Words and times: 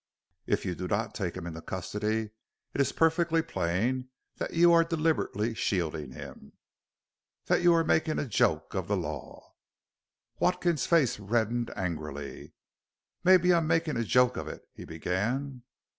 If 0.47 0.65
you 0.65 0.73
do 0.73 0.87
not 0.87 1.13
take 1.13 1.37
him 1.37 1.45
into 1.45 1.61
custody, 1.61 2.31
it 2.73 2.81
is 2.81 2.91
perfectly 2.91 3.43
plain 3.43 4.09
that 4.37 4.55
you 4.55 4.73
are 4.73 4.83
deliberately 4.83 5.53
shielding 5.53 6.13
him 6.13 6.53
that 7.45 7.61
you 7.61 7.71
are 7.75 7.83
making 7.83 8.17
a 8.17 8.25
joke 8.25 8.73
of 8.73 8.87
the 8.87 8.97
law." 8.97 9.53
Watkins's 10.39 10.87
face 10.87 11.19
reddened 11.19 11.71
angrily. 11.75 12.53
"Mebbe 13.23 13.51
I'm 13.51 13.67
makin' 13.67 13.95
a 13.95 14.03
joke 14.03 14.37
of 14.37 14.47
it" 14.47 14.63
he 14.73 14.85
began. 14.85 15.61